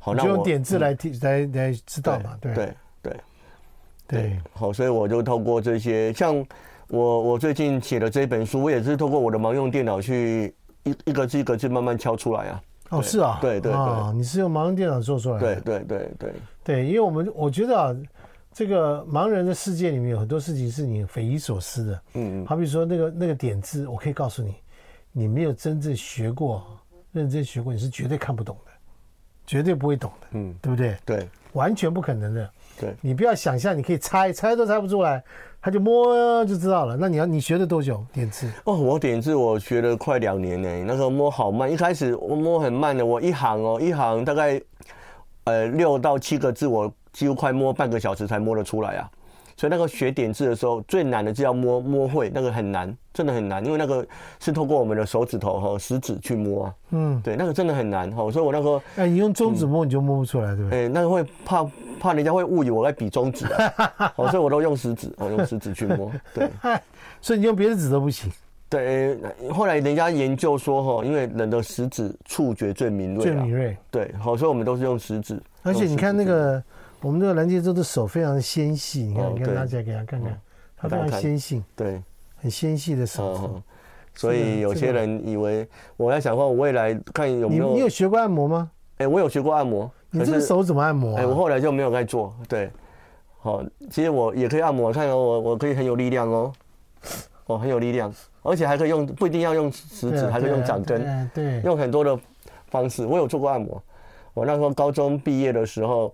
[0.00, 2.36] 好，那我就用点字来提、嗯、来来知道嘛？
[2.40, 3.16] 对对对
[4.08, 4.38] 对。
[4.52, 6.44] 好，所以我就透过这些，像
[6.88, 12.60] 我我最近写的这本书，我也是透过我的盲用电脑去一一个字一个字慢慢敲出来啊。
[12.90, 16.32] 哦，是啊，对对对，啊，你是用盲人电脑做出来的，对对对对。
[16.64, 17.96] 对，因为我们我觉得啊，
[18.52, 24.54] 这个盲人的世界里面有很多事情是你匪夷所思的，嗯嗯，好比说那个那个点字，我可以告诉你，
[25.12, 26.66] 你没有真正学过、
[27.12, 28.72] 认真学过，你是绝对看不懂的，
[29.46, 30.96] 绝对不会懂的，嗯，对不对？
[31.04, 35.22] 对，完全不可能的，对，你不要想象你可以猜，猜都猜不出来。
[35.60, 36.96] 他就摸就知道了。
[36.96, 38.48] 那你要你学了多久点字？
[38.64, 40.84] 哦，我点字我学了快两年呢。
[40.86, 44.60] 那个摸好慢，一开始我摸很慢的，我一行哦，一行大概
[45.44, 49.10] 呃六到七个字，我几乎快摸半个小时才摸得出来啊。
[49.58, 54.06] 所以那个学点字的时候，最难的就要摸摸会，那个很难，真的很难，因为那个
[54.38, 56.74] 是透过我们的手指头和食指去摸啊。
[56.90, 58.30] 嗯，对，那个真的很难哈。
[58.30, 60.84] 所以我那个，哎，你用中指摸你就摸不出来，对不对？
[60.84, 61.68] 哎，那个会怕
[61.98, 64.12] 怕人家会误以为我在比中指啊。
[64.30, 66.08] 所以我都用食指，我用食指去摸。
[66.32, 66.48] 对，
[67.20, 68.30] 所以你用别的指都不行。
[68.68, 69.18] 对，
[69.52, 73.76] 后来人家研究说哈，因为人的食指触觉最敏锐，最敏锐。
[73.90, 75.42] 对，好，所以我们都是用食指。
[75.64, 76.62] 而且你看那个。
[77.00, 80.40] 我们这个蓝介洲的手非常的纤细，你看，你看拿起来给他看看，
[80.76, 82.02] 他非常纤细，对，
[82.36, 83.62] 很纤细的手。
[84.14, 87.68] 所以有些人以为我在想说，我未来看有没有？
[87.68, 88.68] 你你有学过按摩吗？
[88.96, 89.88] 哎，我有学过按摩。
[90.10, 91.16] 你这个手怎么按摩？
[91.16, 92.34] 哎，我后来就没有再做。
[92.48, 92.68] 对，
[93.38, 96.52] 好，其实我也可以按摩，看我我可以很有力量哦，
[97.46, 102.18] 哦，很有力量，而且还可以用，不一定要用食指，还可以用掌根，对，用很多的
[102.70, 103.06] 方式。
[103.06, 103.80] 我有做过按摩，
[104.34, 106.12] 我那时候高中毕业的时候。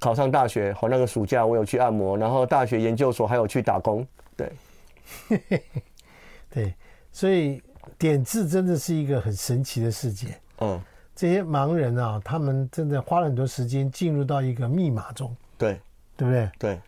[0.00, 4.52] 考上大学，好，那个暑假我有去按摩，然后大学研究所还有去打工，对，
[6.48, 6.74] 对，
[7.12, 7.62] 所以
[7.98, 10.28] 点字真的是一个很神奇的世界。
[10.60, 10.80] 嗯，
[11.14, 15.78] 这些盲人啊，他们真的花了很多时间进入到一个密码中，对，
[16.16, 16.50] 对不对？
[16.58, 16.80] 对，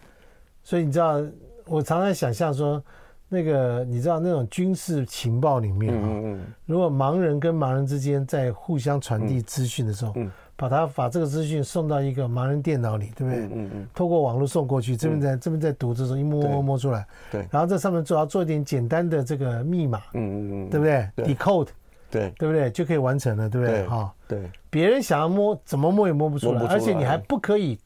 [0.63, 1.23] 所以你知道，
[1.67, 2.83] 我常常想象说，
[3.29, 10.25] 那个你知道那种军事情报里面啊，如果盲人跟盲人之间在互相传递资讯的时候，嗯。
[10.25, 13.43] 嗯把他把这个资讯送到一个盲人电脑里，对不对？
[13.45, 13.89] 嗯嗯，嗯。
[13.95, 17.05] 透过网络送过去，这边在、嗯、这边在读，这时候一摸摸摸出来。
[17.31, 17.47] 对。
[17.51, 20.01] 然后在上面主要做一点简单的这个密码。
[20.15, 20.71] 嗯嗯嗯。
[20.71, 21.69] 对不对，对？Decode。
[22.11, 22.33] 对。
[22.39, 22.71] 对不对？
[22.71, 23.87] 就可以完成了，对不对？
[23.87, 24.13] 哈。
[24.29, 24.51] 对。
[24.71, 27.79] 别人想要摸，怎么摸也摸不出来，而且你还不可以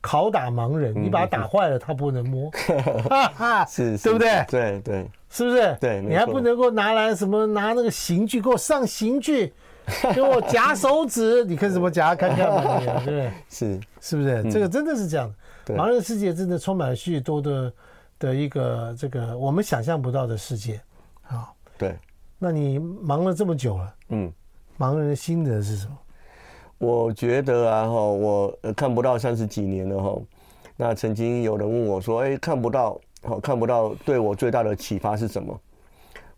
[0.00, 2.50] 拷打盲人，嗯、你把它打坏了，他不能摸。
[3.10, 3.64] 哈哈。
[3.66, 3.98] 是。
[3.98, 4.44] 对不对？
[4.48, 5.06] 对对。
[5.28, 5.76] 是不是？
[5.80, 6.00] 对。
[6.00, 9.52] 你还不能够拿来什么拿那个刑具给我上刑具。
[10.14, 12.14] 给我夹手指，你看什么夹？
[12.14, 13.32] 看看嘛，对不对？
[13.48, 14.42] 是，是不是？
[14.50, 15.32] 这个真的是这样。
[15.66, 17.72] 盲人世界真的充满了许多的
[18.18, 20.80] 的一个这个我们想象不到的世界。
[21.28, 21.96] 啊，对。
[22.38, 24.32] 那你忙了这么久了，嗯，
[24.78, 25.96] 盲人的心得是什么？
[26.78, 30.20] 我觉得啊，哈，我看不到三十几年了，哈。
[30.76, 35.60] 那曾经有人问我说：“哎，看不到，好看不到，对我最大的启发是什么？”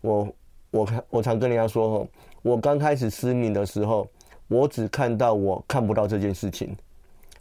[0.01, 0.27] 我
[0.69, 2.07] 我看我常跟人家说：“哦，
[2.45, 4.07] 我刚开始失明的时候，
[4.47, 6.77] 我只看到我看不到这件事情，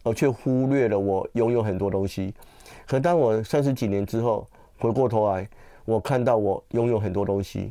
[0.03, 2.33] 而却忽略了我拥有很多东西。
[2.87, 4.49] 可当我三十几年之后
[4.79, 5.47] 回过头来，
[5.85, 7.71] 我看到我拥有很多东西。”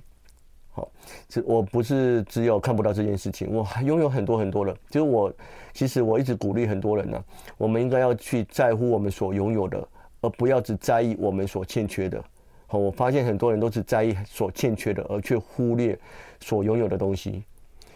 [0.74, 0.88] 好，
[1.28, 4.72] 这我不是只有看不到这件事情，我还拥有很多很多的。
[4.92, 5.34] 就是我，
[5.74, 7.20] 其实我一直鼓励很多人呢、
[7.58, 9.88] 我们应该要去在乎我们所拥有的，
[10.22, 12.24] 而不要只在意我们所欠缺的。
[12.68, 15.98] 好，我发现很多人都只在意所欠缺的，而却忽略
[16.44, 17.44] 所拥有的东西。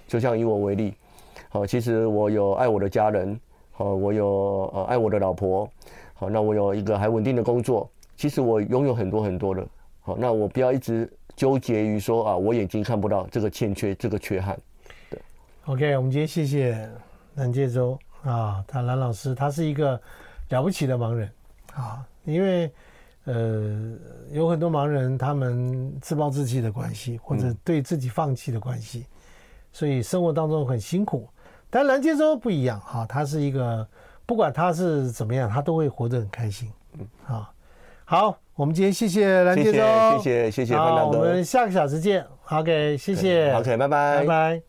[0.07, 0.93] 就像以我为例，
[1.49, 3.39] 好，其实我有爱我的家人，
[3.71, 5.69] 好，我有呃爱我的老婆，
[6.13, 7.89] 好，那我有一个还稳定的工作。
[8.15, 9.67] 其实我拥有很多很多的。
[10.01, 11.11] 好，那我不要一直。
[11.37, 14.59] 纠结于说啊，我眼睛看不到这个欠缺，这个缺憾。
[15.07, 15.21] 对
[15.65, 16.89] ，OK，我们今天谢谢
[17.35, 20.01] 南介洲啊，他蓝老师，他是一个
[20.49, 21.29] 了不起的盲人
[21.75, 22.71] 啊，因为
[23.27, 23.95] 呃
[24.31, 29.13] 有很多盲人他们自暴自弃的关系，或者对自己放弃的关系，嗯、
[29.71, 31.29] 所以生活当中很辛苦。
[31.69, 33.87] 但蓝介洲不一样哈、啊，他是一个
[34.25, 36.71] 不管他是怎么样，他都会活得很开心。
[36.97, 37.51] 嗯，啊，
[38.03, 38.37] 好。
[38.57, 39.77] 我们今天谢谢蓝介洲，
[40.17, 42.25] 谢谢谢谢谢谢潘大哥，我们下个小时见。
[42.49, 43.53] OK，谢谢。
[43.53, 44.66] OK，拜拜，拜拜。